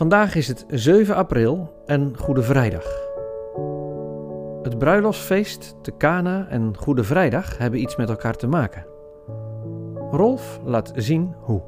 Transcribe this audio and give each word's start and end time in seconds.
Vandaag 0.00 0.34
is 0.34 0.48
het 0.48 0.64
7 0.68 1.14
april 1.14 1.82
en 1.86 2.16
Goede 2.18 2.42
Vrijdag. 2.42 2.84
Het 4.62 4.78
bruiloftsfeest, 4.78 5.74
de 5.82 5.96
Kana 5.96 6.46
en 6.48 6.76
Goede 6.76 7.04
Vrijdag 7.04 7.58
hebben 7.58 7.80
iets 7.80 7.96
met 7.96 8.08
elkaar 8.08 8.36
te 8.36 8.46
maken. 8.46 8.86
Rolf 10.10 10.60
laat 10.64 10.92
zien 10.94 11.34
hoe. 11.40 11.62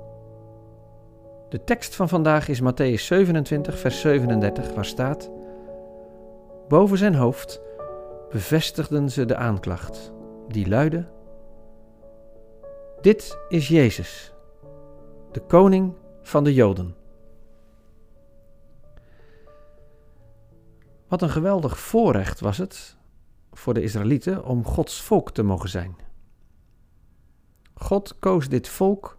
De 1.48 1.64
tekst 1.64 1.94
van 1.94 2.08
vandaag 2.08 2.48
is 2.48 2.60
Matthäus 2.60 3.02
27, 3.02 3.78
vers 3.78 4.00
37, 4.00 4.74
waar 4.74 4.84
staat: 4.84 5.30
Boven 6.68 6.98
zijn 6.98 7.14
hoofd 7.14 7.62
bevestigden 8.30 9.10
ze 9.10 9.24
de 9.24 9.36
aanklacht, 9.36 10.12
die 10.48 10.68
luidde: 10.68 11.04
Dit 13.00 13.38
is 13.48 13.68
Jezus, 13.68 14.34
de 15.32 15.40
koning 15.40 15.94
van 16.22 16.44
de 16.44 16.54
Joden. 16.54 17.00
Wat 21.12 21.22
een 21.22 21.30
geweldig 21.30 21.78
voorrecht 21.78 22.40
was 22.40 22.58
het 22.58 22.96
voor 23.52 23.74
de 23.74 23.82
Israëlieten 23.82 24.44
om 24.44 24.64
Gods 24.64 25.02
volk 25.02 25.30
te 25.30 25.42
mogen 25.42 25.68
zijn. 25.68 25.96
God 27.74 28.18
koos 28.18 28.48
dit 28.48 28.68
volk 28.68 29.18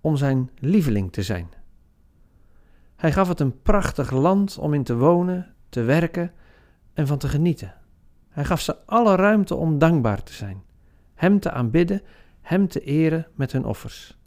om 0.00 0.16
zijn 0.16 0.50
lieveling 0.58 1.12
te 1.12 1.22
zijn. 1.22 1.48
Hij 2.96 3.12
gaf 3.12 3.28
het 3.28 3.40
een 3.40 3.62
prachtig 3.62 4.10
land 4.10 4.58
om 4.58 4.74
in 4.74 4.84
te 4.84 4.96
wonen, 4.96 5.54
te 5.68 5.82
werken 5.82 6.32
en 6.92 7.06
van 7.06 7.18
te 7.18 7.28
genieten. 7.28 7.74
Hij 8.28 8.44
gaf 8.44 8.60
ze 8.60 8.86
alle 8.86 9.14
ruimte 9.14 9.54
om 9.54 9.78
dankbaar 9.78 10.22
te 10.22 10.32
zijn, 10.32 10.62
Hem 11.14 11.40
te 11.40 11.50
aanbidden, 11.50 12.02
Hem 12.40 12.68
te 12.68 12.80
eren 12.80 13.26
met 13.34 13.52
hun 13.52 13.64
offers. 13.64 14.18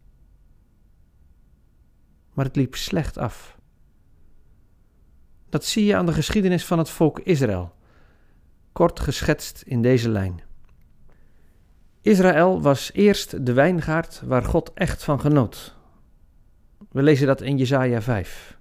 Maar 2.34 2.46
het 2.46 2.56
liep 2.56 2.76
slecht 2.76 3.18
af. 3.18 3.60
Dat 5.52 5.66
zie 5.66 5.86
je 5.86 5.96
aan 5.96 6.06
de 6.06 6.14
geschiedenis 6.14 6.66
van 6.66 6.78
het 6.78 6.90
volk 6.90 7.20
Israël, 7.20 7.74
kort 8.72 9.00
geschetst 9.00 9.62
in 9.62 9.82
deze 9.82 10.10
lijn. 10.10 10.42
Israël 12.02 12.62
was 12.62 12.92
eerst 12.94 13.46
de 13.46 13.54
wijngaard 13.54 14.22
waar 14.26 14.44
God 14.44 14.74
echt 14.74 15.04
van 15.04 15.20
genoot. 15.20 15.76
We 16.92 17.02
lezen 17.02 17.28
dat 17.28 17.42
in 17.42 17.58
Jesaja 17.58 18.02
5. 18.02 18.58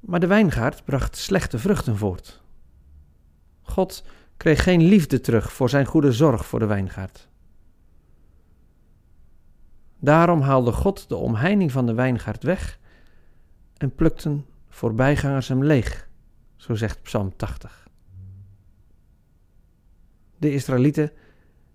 Maar 0.00 0.20
de 0.20 0.26
wijngaard 0.26 0.84
bracht 0.84 1.16
slechte 1.16 1.58
vruchten 1.58 1.96
voort. 1.96 2.42
God 3.62 4.04
kreeg 4.36 4.62
geen 4.62 4.82
liefde 4.82 5.20
terug 5.20 5.52
voor 5.52 5.68
zijn 5.68 5.86
goede 5.86 6.12
zorg 6.12 6.46
voor 6.46 6.58
de 6.58 6.66
wijngaard. 6.66 7.28
Daarom 9.98 10.40
haalde 10.40 10.72
God 10.72 11.08
de 11.08 11.16
omheining 11.16 11.72
van 11.72 11.86
de 11.86 11.94
wijngaard 11.94 12.42
weg 12.42 12.78
en 13.76 13.94
plukten 13.94 14.44
voorbijgangers 14.70 15.48
hem 15.48 15.64
leeg, 15.64 16.08
zo 16.56 16.74
zegt 16.74 17.02
Psalm 17.02 17.36
80. 17.36 17.88
De 20.36 20.52
Israëlieten 20.52 21.12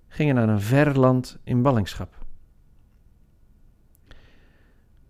gingen 0.08 0.36
naar 0.36 0.50
een 0.50 0.62
ver 0.62 1.00
land 1.00 1.38
in 1.44 1.62
ballingschap. 1.62 2.26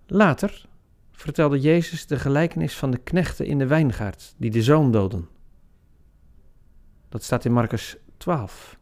Later 0.08 0.66
vertelde 1.11 1.59
Jezus 1.59 2.08
de 2.08 2.19
gelijkenis 2.19 2.75
van 2.75 2.91
de 2.91 2.97
knechten 2.97 3.45
in 3.45 3.58
de 3.58 3.67
wijngaard 3.67 4.33
die 4.38 4.52
de 4.52 4.63
zoon 4.63 4.91
doden. 4.91 5.28
Dat 7.09 7.23
staat 7.23 7.45
in 7.45 7.53
Marcus 7.53 7.97
12. 8.17 8.78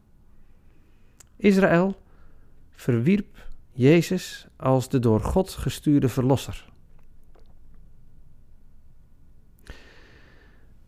Israël 1.36 2.00
verwierp 2.70 3.48
Jezus 3.72 4.46
als 4.56 4.88
de 4.88 4.98
door 4.98 5.20
God 5.20 5.50
gestuurde 5.50 6.08
verlosser. 6.08 6.72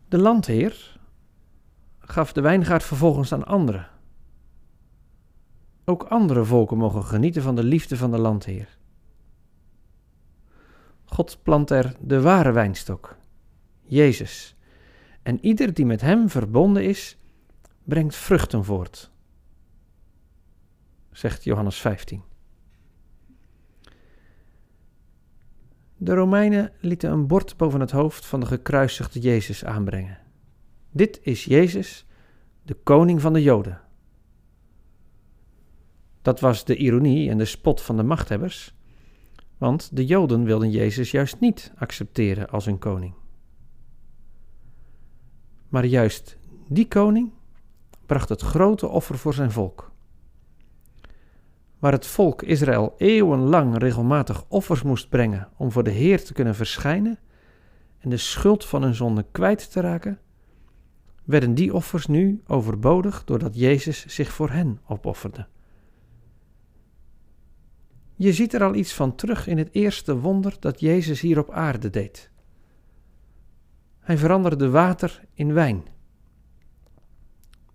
De 0.07 0.17
landheer 0.17 0.99
gaf 1.99 2.33
de 2.33 2.41
wijngaard 2.41 2.83
vervolgens 2.83 3.33
aan 3.33 3.45
anderen. 3.45 3.87
Ook 5.85 6.03
andere 6.03 6.45
volken 6.45 6.77
mogen 6.77 7.03
genieten 7.03 7.41
van 7.41 7.55
de 7.55 7.63
liefde 7.63 7.97
van 7.97 8.11
de 8.11 8.17
landheer. 8.17 8.77
God 11.05 11.43
plant 11.43 11.69
er 11.69 11.95
de 11.99 12.21
ware 12.21 12.51
wijnstok, 12.51 13.17
Jezus, 13.83 14.55
en 15.23 15.45
ieder 15.45 15.73
die 15.73 15.85
met 15.85 16.01
hem 16.01 16.29
verbonden 16.29 16.83
is, 16.83 17.17
brengt 17.83 18.15
vruchten 18.15 18.65
voort, 18.65 19.11
zegt 21.11 21.43
Johannes 21.43 21.77
15. 21.77 22.26
De 25.97 26.13
Romeinen 26.13 26.71
lieten 26.79 27.11
een 27.11 27.27
bord 27.27 27.57
boven 27.57 27.79
het 27.79 27.91
hoofd 27.91 28.25
van 28.25 28.39
de 28.39 28.45
gekruisigde 28.45 29.19
Jezus 29.19 29.65
aanbrengen. 29.65 30.17
Dit 30.91 31.19
is 31.23 31.45
Jezus, 31.45 32.05
de 32.63 32.73
koning 32.73 33.21
van 33.21 33.33
de 33.33 33.41
Joden. 33.41 33.81
Dat 36.21 36.39
was 36.39 36.65
de 36.65 36.75
ironie 36.75 37.29
en 37.29 37.37
de 37.37 37.45
spot 37.45 37.81
van 37.81 37.97
de 37.97 38.03
machthebbers, 38.03 38.75
want 39.57 39.95
de 39.95 40.05
Joden 40.05 40.43
wilden 40.43 40.71
Jezus 40.71 41.11
juist 41.11 41.39
niet 41.39 41.71
accepteren 41.75 42.49
als 42.49 42.65
hun 42.65 42.79
koning. 42.79 43.13
Maar 45.69 45.85
juist 45.85 46.37
die 46.67 46.87
koning 46.87 47.31
bracht 48.05 48.29
het 48.29 48.41
grote 48.41 48.87
offer 48.87 49.17
voor 49.17 49.33
zijn 49.33 49.51
volk 49.51 49.91
waar 51.79 51.91
het 51.91 52.07
volk 52.07 52.41
Israël 52.41 52.93
eeuwenlang 52.97 53.77
regelmatig 53.77 54.45
offers 54.47 54.83
moest 54.83 55.09
brengen 55.09 55.49
om 55.57 55.71
voor 55.71 55.83
de 55.83 55.91
Heer 55.91 56.23
te 56.23 56.33
kunnen 56.33 56.55
verschijnen 56.55 57.19
en 57.99 58.09
de 58.09 58.17
schuld 58.17 58.65
van 58.65 58.83
hun 58.83 58.95
zonde 58.95 59.25
kwijt 59.31 59.71
te 59.71 59.81
raken, 59.81 60.19
werden 61.23 61.53
die 61.53 61.73
offers 61.73 62.07
nu 62.07 62.41
overbodig 62.47 63.23
doordat 63.23 63.55
Jezus 63.55 64.05
zich 64.05 64.31
voor 64.31 64.49
hen 64.49 64.81
opofferde. 64.87 65.47
Je 68.15 68.33
ziet 68.33 68.53
er 68.53 68.63
al 68.63 68.75
iets 68.75 68.93
van 68.93 69.15
terug 69.15 69.47
in 69.47 69.57
het 69.57 69.69
eerste 69.71 70.19
wonder 70.19 70.55
dat 70.59 70.79
Jezus 70.79 71.21
hier 71.21 71.39
op 71.39 71.51
aarde 71.51 71.89
deed. 71.89 72.31
Hij 73.99 74.17
veranderde 74.17 74.69
water 74.69 75.23
in 75.33 75.53
wijn. 75.53 75.85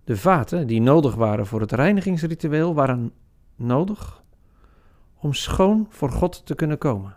De 0.05 0.17
vaten 0.17 0.67
die 0.67 0.81
nodig 0.81 1.15
waren 1.15 1.47
voor 1.47 1.61
het 1.61 1.73
reinigingsritueel 1.73 2.75
waren 2.75 3.13
nodig 3.57 4.23
om 5.15 5.33
schoon 5.33 5.87
voor 5.89 6.11
God 6.11 6.47
te 6.47 6.55
kunnen 6.55 6.79
komen. 6.79 7.17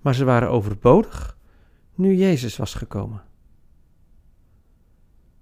Maar 0.00 0.14
ze 0.14 0.24
waren 0.24 0.50
overbodig 0.50 1.36
nu 1.94 2.14
Jezus 2.14 2.56
was 2.56 2.74
gekomen. 2.74 3.22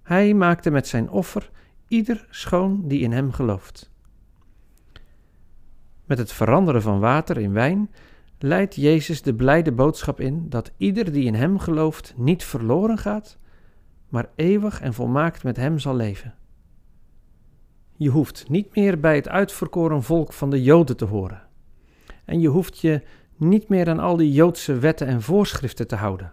Hij 0.03 0.35
maakte 0.35 0.71
met 0.71 0.87
zijn 0.87 1.11
offer 1.11 1.51
ieder 1.89 2.27
schoon 2.31 2.89
die 2.89 3.01
in 3.01 3.13
hem 3.13 3.33
gelooft. 3.33 3.91
Met 6.05 6.19
het 6.19 6.33
veranderen 6.33 6.83
van 6.83 7.01
water 7.01 7.39
in 7.39 7.53
wijn 7.53 7.91
leidt 8.39 8.75
Jezus 8.75 9.23
de 9.23 9.35
blijde 9.35 9.73
boodschap 9.73 10.21
in 10.21 10.49
dat 10.49 10.73
ieder 10.77 11.13
die 11.13 11.25
in 11.25 11.35
hem 11.35 11.59
gelooft 11.59 12.15
niet 12.17 12.45
verloren 12.45 12.99
gaat, 12.99 13.39
maar 14.09 14.29
eeuwig 14.35 14.81
en 14.81 14.95
volmaakt 14.95 15.43
met 15.43 15.57
hem 15.57 15.79
zal 15.79 15.97
leven. 15.97 16.35
Je 17.97 18.09
hoeft 18.09 18.49
niet 18.49 18.75
meer 18.75 19.01
bij 19.01 19.15
het 19.15 19.29
uitverkoren 19.29 20.03
volk 20.03 20.33
van 20.33 20.51
de 20.51 20.63
Joden 20.63 20.97
te 20.97 21.05
horen. 21.05 21.43
En 22.25 22.41
je 22.41 22.49
hoeft 22.49 22.79
je 22.79 23.03
niet 23.37 23.69
meer 23.69 23.89
aan 23.89 23.99
al 23.99 24.17
die 24.17 24.33
Joodse 24.33 24.79
wetten 24.79 25.07
en 25.07 25.23
voorschriften 25.23 25.87
te 25.87 25.97
houden 25.97 26.33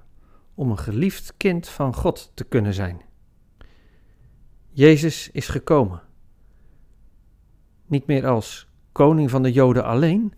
om 0.53 0.71
een 0.71 0.77
geliefd 0.77 1.33
kind 1.37 1.67
van 1.67 1.95
God 1.95 2.31
te 2.33 2.43
kunnen 2.43 2.73
zijn. 2.73 3.01
Jezus 4.69 5.31
is 5.31 5.47
gekomen. 5.47 6.01
Niet 7.85 8.07
meer 8.07 8.27
als 8.27 8.67
koning 8.91 9.29
van 9.29 9.43
de 9.43 9.51
Joden 9.51 9.83
alleen, 9.83 10.33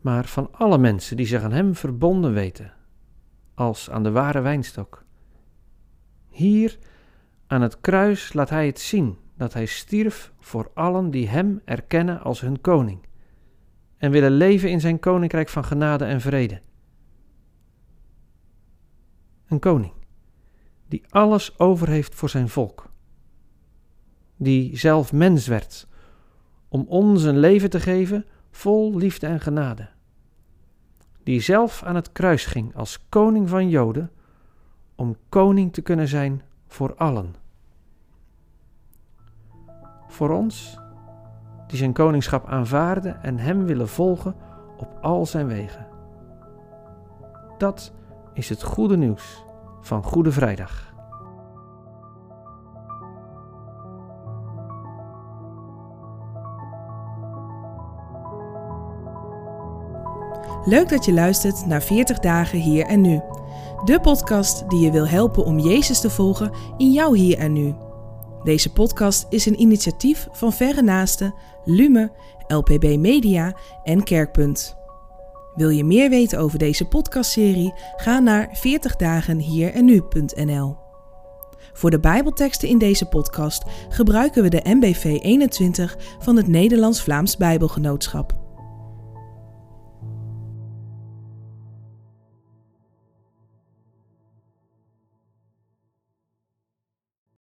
maar 0.00 0.24
van 0.24 0.48
alle 0.52 0.78
mensen 0.78 1.16
die 1.16 1.26
zich 1.26 1.42
aan 1.42 1.52
Hem 1.52 1.74
verbonden 1.74 2.32
weten, 2.32 2.72
als 3.54 3.90
aan 3.90 4.02
de 4.02 4.10
ware 4.10 4.40
wijnstok. 4.40 5.04
Hier 6.28 6.78
aan 7.46 7.62
het 7.62 7.80
kruis 7.80 8.32
laat 8.32 8.50
Hij 8.50 8.66
het 8.66 8.80
zien 8.80 9.18
dat 9.38 9.52
hij 9.52 9.66
stierf 9.66 10.32
voor 10.40 10.70
allen 10.74 11.10
die 11.10 11.28
hem 11.28 11.60
erkennen 11.64 12.20
als 12.20 12.40
hun 12.40 12.60
koning 12.60 13.06
en 13.96 14.10
willen 14.10 14.30
leven 14.30 14.70
in 14.70 14.80
zijn 14.80 14.98
koninkrijk 14.98 15.48
van 15.48 15.64
genade 15.64 16.04
en 16.04 16.20
vrede. 16.20 16.60
Een 19.48 19.58
koning 19.58 19.92
die 20.86 21.02
alles 21.08 21.58
over 21.58 21.88
heeft 21.88 22.14
voor 22.14 22.28
zijn 22.28 22.48
volk, 22.48 22.90
die 24.36 24.76
zelf 24.76 25.12
mens 25.12 25.46
werd 25.46 25.88
om 26.68 26.84
ons 26.88 27.22
een 27.22 27.38
leven 27.38 27.70
te 27.70 27.80
geven 27.80 28.24
vol 28.50 28.96
liefde 28.96 29.26
en 29.26 29.40
genade, 29.40 29.88
die 31.22 31.40
zelf 31.40 31.82
aan 31.82 31.94
het 31.94 32.12
kruis 32.12 32.44
ging 32.44 32.76
als 32.76 33.08
koning 33.08 33.48
van 33.48 33.68
Joden 33.68 34.10
om 34.94 35.16
koning 35.28 35.72
te 35.72 35.82
kunnen 35.82 36.08
zijn 36.08 36.42
voor 36.66 36.94
allen 36.94 37.37
voor 40.08 40.30
ons, 40.30 40.78
die 41.66 41.78
zijn 41.78 41.92
koningschap 41.92 42.46
aanvaarden 42.46 43.22
en 43.22 43.38
hem 43.38 43.64
willen 43.64 43.88
volgen 43.88 44.34
op 44.76 44.98
al 45.00 45.26
zijn 45.26 45.46
wegen. 45.46 45.86
Dat 47.58 47.92
is 48.32 48.48
het 48.48 48.62
goede 48.62 48.96
nieuws 48.96 49.44
van 49.80 50.02
Goede 50.02 50.32
Vrijdag. 50.32 50.88
Leuk 60.64 60.88
dat 60.88 61.04
je 61.04 61.12
luistert 61.12 61.66
naar 61.66 61.82
40 61.82 62.18
dagen 62.18 62.58
hier 62.58 62.86
en 62.86 63.00
nu. 63.00 63.20
De 63.84 64.00
podcast 64.00 64.70
die 64.70 64.80
je 64.80 64.90
wil 64.90 65.08
helpen 65.08 65.44
om 65.44 65.58
Jezus 65.58 66.00
te 66.00 66.10
volgen 66.10 66.52
in 66.76 66.92
jouw 66.92 67.12
hier 67.12 67.38
en 67.38 67.52
nu. 67.52 67.74
Deze 68.48 68.72
podcast 68.72 69.26
is 69.30 69.46
een 69.46 69.60
initiatief 69.60 70.28
van 70.32 70.52
Verre 70.52 70.82
Naasten, 70.82 71.34
Lume, 71.64 72.10
LPB 72.46 72.96
Media 72.96 73.56
en 73.84 74.02
Kerkpunt. 74.02 74.76
Wil 75.54 75.68
je 75.68 75.84
meer 75.84 76.10
weten 76.10 76.38
over 76.38 76.58
deze 76.58 76.84
podcastserie? 76.84 77.74
Ga 77.96 78.18
naar 78.18 78.56
40dagenhierennu.nl. 78.56 80.76
Voor 81.72 81.90
de 81.90 82.00
Bijbelteksten 82.00 82.68
in 82.68 82.78
deze 82.78 83.06
podcast 83.06 83.62
gebruiken 83.88 84.42
we 84.42 84.48
de 84.48 84.60
MBV 84.64 85.04
21 85.04 85.96
van 86.18 86.36
het 86.36 86.46
Nederlands-Vlaams 86.46 87.36
Bijbelgenootschap. 87.36 88.47